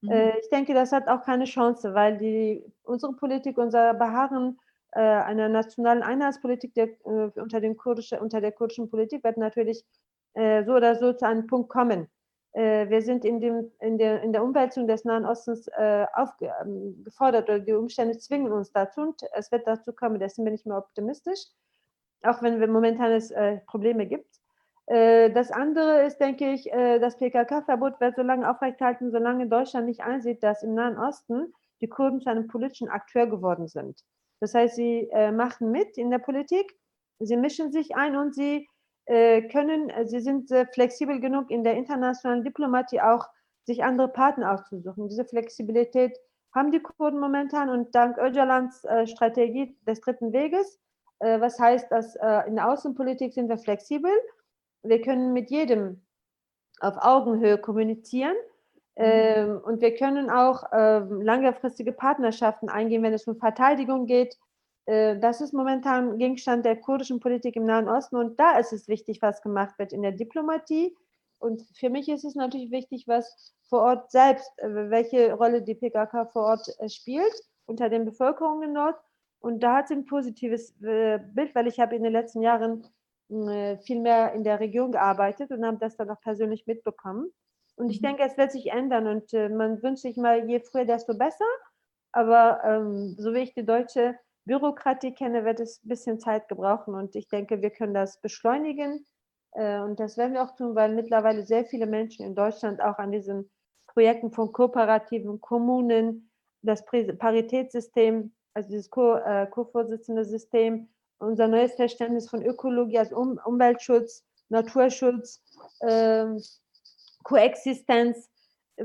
Mhm. 0.00 0.10
Äh, 0.10 0.38
ich 0.38 0.48
denke, 0.48 0.74
das 0.74 0.92
hat 0.92 1.08
auch 1.08 1.22
keine 1.22 1.44
Chance, 1.44 1.94
weil 1.94 2.18
die, 2.18 2.64
unsere 2.84 3.14
Politik, 3.14 3.58
unser 3.58 3.94
Beharren 3.94 4.58
äh, 4.92 5.00
einer 5.00 5.48
nationalen 5.48 6.02
Einheitspolitik 6.02 6.74
der, 6.74 6.88
äh, 7.04 7.30
unter, 7.40 7.60
den 7.60 7.76
kurdische, 7.76 8.20
unter 8.20 8.40
der 8.40 8.52
kurdischen 8.52 8.88
Politik 8.88 9.24
wird 9.24 9.36
natürlich 9.36 9.84
äh, 10.34 10.64
so 10.64 10.74
oder 10.74 10.94
so 10.96 11.12
zu 11.12 11.26
einem 11.26 11.46
Punkt 11.46 11.68
kommen. 11.68 12.08
Äh, 12.52 12.88
wir 12.88 13.02
sind 13.02 13.24
in, 13.24 13.40
dem, 13.40 13.70
in, 13.80 13.98
der, 13.98 14.22
in 14.22 14.32
der 14.32 14.42
Umwälzung 14.42 14.86
des 14.86 15.04
Nahen 15.04 15.26
Ostens 15.26 15.68
äh, 15.68 16.06
aufgefordert 16.14 17.48
oder 17.48 17.60
die 17.60 17.72
Umstände 17.72 18.18
zwingen 18.18 18.52
uns 18.52 18.72
dazu 18.72 19.02
und 19.02 19.22
es 19.34 19.52
wird 19.52 19.66
dazu 19.66 19.92
kommen, 19.92 20.18
deswegen 20.18 20.44
bin 20.46 20.54
ich 20.54 20.64
mir 20.64 20.76
optimistisch, 20.76 21.40
auch 22.22 22.42
wenn 22.42 22.60
es 22.60 22.68
momentan 22.68 23.12
es 23.12 23.32
Probleme 23.66 24.06
gibt. 24.06 24.38
Äh, 24.88 25.30
das 25.32 25.50
andere 25.50 26.06
ist, 26.06 26.18
denke 26.18 26.50
ich, 26.52 26.72
äh, 26.72 26.98
das 26.98 27.18
PKK-Verbot 27.18 28.00
wird 28.00 28.16
so 28.16 28.22
lange 28.22 28.50
aufrechthalten, 28.50 29.10
solange 29.10 29.46
Deutschland 29.46 29.86
nicht 29.86 30.00
einsieht, 30.00 30.42
dass 30.42 30.62
im 30.62 30.74
Nahen 30.74 30.98
Osten 30.98 31.52
die 31.82 31.88
Kurden 31.88 32.20
zu 32.22 32.30
einem 32.30 32.48
politischen 32.48 32.88
Akteur 32.88 33.26
geworden 33.26 33.68
sind. 33.68 34.02
Das 34.40 34.54
heißt, 34.54 34.76
sie 34.76 35.08
äh, 35.12 35.30
machen 35.30 35.70
mit 35.70 35.98
in 35.98 36.10
der 36.10 36.18
Politik, 36.18 36.74
sie 37.18 37.36
mischen 37.36 37.70
sich 37.70 37.96
ein 37.96 38.16
und 38.16 38.34
sie 38.34 38.66
können, 39.08 39.90
sie 40.04 40.20
sind 40.20 40.50
flexibel 40.72 41.18
genug 41.18 41.50
in 41.50 41.64
der 41.64 41.74
internationalen 41.74 42.44
Diplomatie 42.44 43.00
auch, 43.00 43.26
sich 43.64 43.82
andere 43.82 44.08
Partner 44.08 44.52
auszusuchen. 44.52 45.08
Diese 45.08 45.24
Flexibilität 45.24 46.16
haben 46.54 46.72
die 46.72 46.80
Kurden 46.80 47.18
momentan 47.18 47.70
und 47.70 47.94
dank 47.94 48.18
Öcalans 48.18 48.86
Strategie 49.04 49.76
des 49.86 50.00
dritten 50.00 50.32
Weges, 50.32 50.78
was 51.20 51.58
heißt, 51.58 51.90
dass 51.90 52.16
in 52.46 52.56
der 52.56 52.70
Außenpolitik 52.70 53.32
sind 53.32 53.48
wir 53.48 53.58
flexibel 53.58 54.12
wir 54.82 55.00
können 55.00 55.32
mit 55.32 55.50
jedem 55.50 56.02
auf 56.80 56.96
Augenhöhe 56.98 57.58
kommunizieren 57.58 58.36
mhm. 58.96 59.04
ähm, 59.04 59.60
und 59.64 59.80
wir 59.80 59.94
können 59.94 60.30
auch 60.30 60.64
ähm, 60.72 61.20
langfristige 61.22 61.92
Partnerschaften 61.92 62.68
eingehen, 62.68 63.02
wenn 63.02 63.12
es 63.12 63.26
um 63.26 63.36
Verteidigung 63.36 64.06
geht. 64.06 64.36
Äh, 64.88 65.18
das 65.18 65.42
ist 65.42 65.52
momentan 65.52 66.16
Gegenstand 66.18 66.64
der 66.64 66.76
kurdischen 66.76 67.20
Politik 67.20 67.56
im 67.56 67.66
Nahen 67.66 67.88
Osten 67.88 68.16
und 68.16 68.40
da 68.40 68.58
ist 68.58 68.72
es 68.72 68.88
wichtig, 68.88 69.20
was 69.20 69.42
gemacht 69.42 69.78
wird 69.78 69.92
in 69.92 70.02
der 70.02 70.12
Diplomatie. 70.12 70.96
Und 71.38 71.62
für 71.74 71.90
mich 71.90 72.08
ist 72.08 72.24
es 72.24 72.34
natürlich 72.34 72.70
wichtig, 72.70 73.06
was 73.06 73.54
vor 73.68 73.82
Ort 73.82 74.10
selbst, 74.10 74.50
äh, 74.56 74.90
welche 74.90 75.34
Rolle 75.34 75.62
die 75.62 75.74
PKK 75.74 76.24
vor 76.26 76.42
Ort 76.42 76.66
äh, 76.78 76.88
spielt 76.88 77.34
unter 77.66 77.90
den 77.90 78.06
Bevölkerungen 78.06 78.74
dort. 78.74 78.98
Und 79.40 79.62
da 79.62 79.76
hat 79.76 79.88
sie 79.88 79.94
ein 79.94 80.06
positives 80.06 80.74
Bild, 80.80 81.54
weil 81.54 81.68
ich 81.68 81.78
habe 81.78 81.94
in 81.94 82.02
den 82.02 82.12
letzten 82.12 82.40
Jahren 82.40 82.84
äh, 83.28 83.76
viel 83.78 84.00
mehr 84.00 84.32
in 84.32 84.42
der 84.42 84.58
Region 84.58 84.90
gearbeitet 84.90 85.50
und 85.50 85.64
haben 85.64 85.78
das 85.78 85.96
dann 85.96 86.10
auch 86.10 86.20
persönlich 86.22 86.66
mitbekommen. 86.66 87.30
Und 87.76 87.90
ich 87.90 88.00
mhm. 88.00 88.06
denke, 88.06 88.22
es 88.24 88.36
wird 88.38 88.50
sich 88.50 88.72
ändern 88.72 89.06
und 89.06 89.32
man 89.32 89.80
wünscht 89.82 90.02
sich 90.02 90.16
mal, 90.16 90.48
je 90.48 90.60
früher, 90.60 90.86
desto 90.86 91.16
besser. 91.16 91.44
Aber 92.10 92.64
ähm, 92.64 93.14
so 93.18 93.32
wie 93.34 93.40
ich 93.40 93.54
die 93.54 93.66
deutsche 93.66 94.18
Bürokratie 94.48 95.12
kenne, 95.12 95.44
wird 95.44 95.60
es 95.60 95.84
ein 95.84 95.88
bisschen 95.88 96.18
Zeit 96.18 96.48
gebrauchen 96.48 96.94
und 96.94 97.14
ich 97.14 97.28
denke, 97.28 97.62
wir 97.62 97.70
können 97.70 97.94
das 97.94 98.20
beschleunigen. 98.20 99.06
Äh, 99.52 99.78
und 99.80 100.00
das 100.00 100.16
werden 100.16 100.34
wir 100.34 100.42
auch 100.42 100.56
tun, 100.56 100.74
weil 100.74 100.94
mittlerweile 100.94 101.46
sehr 101.46 101.64
viele 101.64 101.86
Menschen 101.86 102.24
in 102.24 102.34
Deutschland 102.34 102.82
auch 102.82 102.98
an 102.98 103.12
diesen 103.12 103.50
Projekten 103.86 104.32
von 104.32 104.52
kooperativen 104.52 105.40
Kommunen, 105.40 106.30
das 106.62 106.84
Paritätssystem, 106.84 108.32
also 108.54 108.68
dieses 108.70 108.90
Co-Vorsitzende 108.90 110.24
System, 110.24 110.88
unser 111.18 111.46
neues 111.48 111.74
Verständnis 111.74 112.28
von 112.28 112.44
Ökologie 112.44 112.98
als 112.98 113.12
um 113.12 113.38
Umweltschutz, 113.44 114.24
Naturschutz, 114.48 115.42
äh, 115.80 116.26
Koexistenz, 117.22 118.30
äh, 118.76 118.84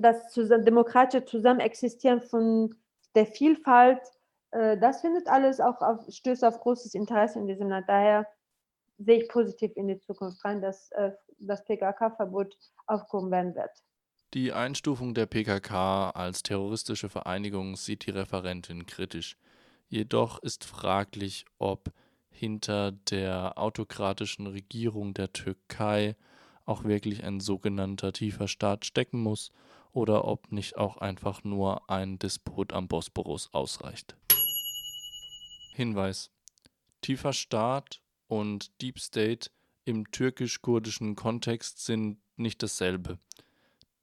das 0.00 0.30
zusammen, 0.30 0.64
demokratische 0.64 1.24
Zusammenexistieren 1.24 2.22
von 2.22 2.74
der 3.14 3.26
Vielfalt, 3.26 4.00
äh, 4.00 4.21
das 4.52 5.00
findet 5.00 5.28
alles 5.28 5.60
auch 5.60 5.80
auf, 5.80 6.00
stößt 6.08 6.44
auf 6.44 6.60
großes 6.60 6.94
Interesse 6.94 7.38
in 7.38 7.46
diesem 7.46 7.68
Land. 7.68 7.88
Daher 7.88 8.26
sehe 8.98 9.22
ich 9.22 9.28
positiv 9.28 9.72
in 9.76 9.88
die 9.88 9.98
Zukunft 9.98 10.44
rein, 10.44 10.60
dass 10.60 10.90
äh, 10.92 11.12
das 11.38 11.64
PKK-Verbot 11.64 12.56
aufgehoben 12.86 13.30
werden 13.30 13.54
wird. 13.54 13.70
Die 14.34 14.52
Einstufung 14.52 15.14
der 15.14 15.26
PKK 15.26 16.10
als 16.10 16.42
terroristische 16.42 17.08
Vereinigung 17.08 17.76
sieht 17.76 18.06
die 18.06 18.10
Referentin 18.10 18.86
kritisch. 18.86 19.36
Jedoch 19.88 20.38
ist 20.42 20.64
fraglich, 20.64 21.44
ob 21.58 21.92
hinter 22.30 22.92
der 22.92 23.58
autokratischen 23.58 24.46
Regierung 24.46 25.12
der 25.12 25.32
Türkei 25.32 26.16
auch 26.64 26.84
wirklich 26.84 27.24
ein 27.24 27.40
sogenannter 27.40 28.12
tiefer 28.12 28.48
Staat 28.48 28.86
stecken 28.86 29.20
muss 29.20 29.52
oder 29.92 30.24
ob 30.24 30.50
nicht 30.50 30.78
auch 30.78 30.96
einfach 30.96 31.44
nur 31.44 31.90
ein 31.90 32.18
Despot 32.18 32.72
am 32.72 32.88
Bosporus 32.88 33.52
ausreicht. 33.52 34.16
Hinweis: 35.74 36.30
Tiefer 37.00 37.32
Staat 37.32 38.00
und 38.28 38.70
Deep 38.80 38.98
State 38.98 39.50
im 39.84 40.10
türkisch-kurdischen 40.10 41.16
Kontext 41.16 41.84
sind 41.84 42.18
nicht 42.36 42.62
dasselbe. 42.62 43.18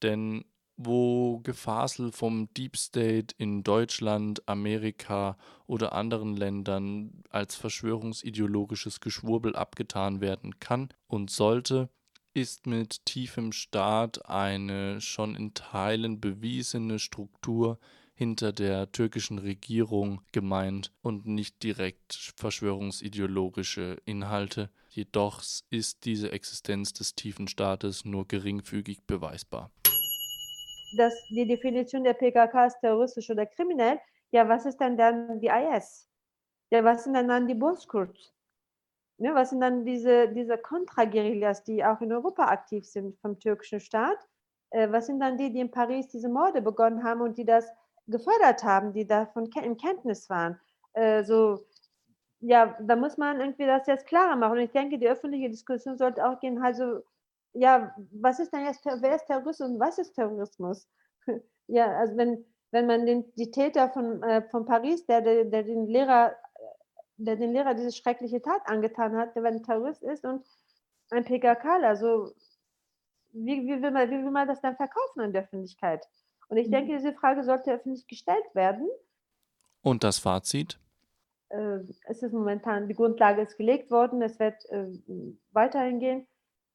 Denn 0.02 0.46
wo 0.82 1.40
Gefasel 1.40 2.14
vom 2.14 2.54
Deep 2.54 2.78
State 2.78 3.36
in 3.38 3.64
Deutschland, 3.64 4.48
Amerika 4.48 5.38
oder 5.68 5.92
anderen 5.92 6.38
Ländern 6.38 7.22
als 7.30 7.56
verschwörungsideologisches 7.56 9.02
Geschwurbel 9.02 9.58
abgetan 9.58 10.22
werden 10.22 10.60
kann 10.62 10.88
und 11.08 11.32
sollte, 11.32 11.90
ist 12.34 12.66
mit 12.66 13.06
tiefem 13.06 13.52
Staat 13.52 14.26
eine 14.30 15.02
schon 15.02 15.36
in 15.36 15.54
Teilen 15.54 16.22
bewiesene 16.22 17.00
Struktur 17.00 17.78
hinter 18.20 18.52
der 18.52 18.92
türkischen 18.92 19.40
Regierung 19.40 20.20
gemeint 20.34 20.92
und 21.02 21.26
nicht 21.26 21.64
direkt 21.64 22.34
verschwörungsideologische 22.36 23.96
Inhalte, 24.04 24.70
jedoch 24.90 25.42
ist 25.70 26.04
diese 26.04 26.34
Existenz 26.34 26.92
des 26.92 27.16
tiefen 27.16 27.48
Staates 27.48 28.04
nur 28.04 28.28
geringfügig 28.28 29.08
beweisbar 29.08 29.72
dass 30.98 31.14
die 31.30 31.48
Definition 31.48 32.04
der 32.04 32.16
PKK 32.16 32.66
ist 32.66 32.80
terroristisch 32.80 33.30
oder 33.30 33.46
kriminell, 33.46 34.00
ja, 34.32 34.50
was 34.50 34.66
ist 34.66 34.78
denn 34.80 34.98
dann 34.98 35.40
die 35.40 35.46
IS? 35.48 36.10
Ja, 36.72 36.84
was 36.84 37.04
sind 37.04 37.14
denn 37.14 37.28
dann 37.28 37.48
die 37.48 37.54
Boskurd? 37.54 38.18
Ne, 39.20 39.36
was 39.36 39.52
sind 39.52 39.62
dann 39.62 39.86
diese, 39.86 40.30
diese 40.30 40.58
Kontraguerillas, 40.58 41.64
die 41.64 41.86
auch 41.86 42.02
in 42.02 42.12
Europa 42.12 42.46
aktiv 42.46 42.88
sind 42.88 43.16
vom 43.20 43.40
türkischen 43.40 43.80
Staat? 43.80 44.18
äh, 44.72 44.92
was 44.92 45.08
sind 45.08 45.20
dann 45.20 45.38
die, 45.38 45.52
die 45.52 45.60
in 45.60 45.72
Paris 45.72 46.08
diese 46.08 46.30
Morde 46.30 46.62
begonnen 46.62 47.04
haben 47.04 47.22
und 47.22 47.38
die 47.38 47.46
das 47.46 47.70
gefördert 48.10 48.64
haben, 48.64 48.94
die 48.94 49.08
davon 49.08 49.50
in 49.64 49.78
Kenntnis 49.78 50.30
waren? 50.30 50.60
Äh, 50.94 51.24
so, 51.24 51.66
ja, 52.42 52.78
da 52.82 52.96
muss 52.96 53.18
man 53.18 53.40
irgendwie 53.40 53.66
das 53.66 53.88
jetzt 53.88 54.08
klarer 54.08 54.36
machen. 54.36 54.54
Und 54.54 54.64
ich 54.64 54.72
denke, 54.72 54.98
die 54.98 55.08
öffentliche 55.08 55.50
Diskussion 55.50 55.98
sollte 55.98 56.26
auch 56.28 56.40
gehen, 56.40 56.62
also, 56.62 57.02
ja, 57.54 57.96
was 58.12 58.40
ist 58.40 58.54
denn 58.54 58.66
jetzt, 58.66 58.86
wer 58.86 59.16
ist 59.16 59.26
Terrorismus 59.26 59.70
und 59.70 59.80
was 59.80 59.98
ist 59.98 60.14
Terrorismus? 60.14 60.88
ja, 61.68 61.98
also 61.98 62.16
wenn, 62.18 62.46
wenn 62.72 62.86
man 62.86 63.06
den, 63.06 63.32
die 63.36 63.52
Täter 63.52 63.90
von, 63.90 64.22
äh, 64.24 64.42
von 64.50 64.66
Paris, 64.66 65.06
der, 65.06 65.22
der, 65.22 65.46
der 65.46 65.64
den 65.64 65.88
Lehrer 65.88 66.36
der 67.20 67.36
den 67.36 67.52
Lehrer 67.52 67.74
diese 67.74 67.92
schreckliche 67.92 68.42
Tat 68.42 68.62
angetan 68.66 69.16
hat, 69.18 69.36
der 69.36 69.44
ein 69.44 69.62
Terrorist 69.62 70.04
ist 70.04 70.26
und 70.26 70.46
ein 71.12 71.26
PKK, 71.26 71.84
also 71.84 72.34
wie, 73.32 73.68
wie, 73.68 73.82
will 73.82 73.92
man, 73.92 74.10
wie 74.10 74.24
will 74.24 74.32
man 74.32 74.48
das 74.48 74.62
dann 74.62 74.76
verkaufen 74.76 75.22
in 75.22 75.34
der 75.34 75.44
Öffentlichkeit? 75.44 76.08
Und 76.50 76.58
ich 76.58 76.68
mhm. 76.68 76.72
denke, 76.72 76.98
diese 76.98 77.14
Frage 77.14 77.44
sollte 77.44 77.74
öffentlich 77.74 78.08
gestellt 78.08 78.54
werden. 78.54 78.88
Und 79.82 80.04
das 80.04 80.20
Fazit? 80.20 80.80
Äh, 81.50 81.80
es 82.08 82.22
ist 82.22 82.34
momentan, 82.34 82.88
die 82.88 82.96
Grundlage 82.96 83.42
ist 83.42 83.58
gelegt 83.58 83.90
worden, 83.92 84.22
es 84.22 84.40
wird 84.40 84.66
äh, 84.70 84.88
weiterhin 85.52 86.00
gehen. 86.00 86.28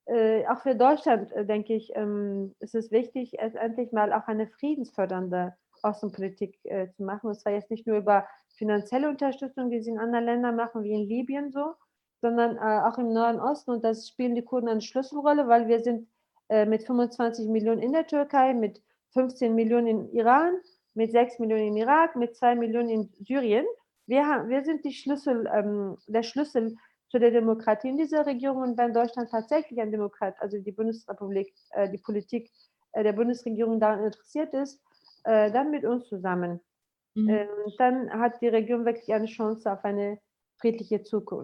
Äh, 0.07 0.47
auch 0.49 0.61
für 0.61 0.75
Deutschland, 0.75 1.33
äh, 1.33 1.47
denke 1.47 1.75
ich, 1.75 1.90
ähm, 1.95 2.54
ist 2.61 2.75
es 2.75 2.90
wichtig, 2.90 3.38
es 3.38 3.54
endlich 3.54 3.90
mal 3.93 4.12
auch 4.12 4.26
eine 4.26 4.47
friedensfördernde 4.47 5.54
Außenpolitik 5.83 6.59
äh, 6.64 6.90
zu 6.93 7.04
machen. 7.04 7.28
Und 7.28 7.40
zwar 7.40 7.52
jetzt 7.52 7.71
nicht 7.71 7.87
nur 7.87 7.99
über 7.99 8.26
finanzielle 8.57 9.09
Unterstützung, 9.09 9.71
wie 9.71 9.81
sie 9.81 9.90
in 9.90 9.99
anderen 9.99 10.26
Ländern 10.26 10.57
machen, 10.57 10.83
wie 10.83 10.93
in 10.93 11.09
Libyen 11.09 11.50
so, 11.50 11.75
sondern 12.21 12.59
auch 12.59 12.97
im 12.97 13.12
Nahen 13.12 13.40
Osten. 13.40 13.73
Und 13.73 13.85
das 13.85 14.09
spielen 14.09 14.35
die 14.35 14.45
Kurden 14.45 14.69
eine 14.69 14.81
Schlüsselrolle, 14.81 15.47
weil 15.47 15.69
wir 15.69 15.81
sind 15.81 16.09
mit 16.49 16.85
25 16.85 17.49
Millionen 17.49 17.83
in 17.83 17.93
der 17.93 18.07
Türkei, 18.07 18.54
mit 18.54 18.81
15 19.14 19.54
Millionen 19.54 19.87
in 19.87 20.12
Iran, 20.12 20.54
mit 20.94 21.12
6 21.12 21.38
Millionen 21.38 21.68
in 21.68 21.76
Irak, 21.76 22.16
mit 22.16 22.37
2 22.37 22.54
Millionen 22.56 22.90
in 22.90 23.12
Syrien. 23.21 23.66
Wir, 24.06 24.26
haben, 24.26 24.49
wir 24.49 24.62
sind 24.64 24.85
Schlüssel, 24.92 25.49
ähm, 25.52 25.97
der 26.06 26.23
Schlüssel 26.23 26.76
zu 27.11 27.18
der 27.18 27.30
Demokratie 27.30 27.88
in 27.88 27.97
dieser 27.97 28.26
Region. 28.26 28.56
Und 28.56 28.78
wenn 28.78 28.92
Deutschland 28.92 29.30
tatsächlich 29.30 29.80
ein 29.80 29.90
Demokrat, 29.90 30.35
also 30.40 30.59
die 30.59 30.73
Bundesrepublik, 30.73 31.52
äh, 31.71 31.88
die 31.88 31.99
Politik 31.99 32.50
äh, 32.92 33.02
der 33.02 33.12
Bundesregierung 33.12 33.80
daran 33.80 34.04
interessiert 34.04 34.52
ist, 34.52 34.80
äh, 35.25 35.50
dann 35.50 35.71
mit 35.71 35.85
uns 35.85 36.06
zusammen. 36.09 36.61
Mhm. 37.14 37.28
Äh, 37.28 37.47
dann 37.78 38.11
hat 38.12 38.40
die 38.40 38.49
Region 38.49 38.85
wirklich 38.85 39.12
eine 39.12 39.26
Chance 39.26 39.73
auf 39.73 39.85
eine 39.85 40.18
friedliche 40.59 41.02
Zukunft. 41.02 41.42